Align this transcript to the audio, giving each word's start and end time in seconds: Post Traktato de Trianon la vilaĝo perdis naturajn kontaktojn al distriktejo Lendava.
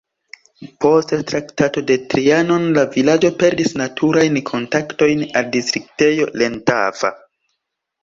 Post 0.85 1.11
Traktato 1.31 1.83
de 1.91 1.97
Trianon 2.13 2.65
la 2.79 2.87
vilaĝo 2.97 3.33
perdis 3.45 3.77
naturajn 3.83 4.43
kontaktojn 4.53 5.25
al 5.39 5.55
distriktejo 5.61 6.31
Lendava. 6.43 7.17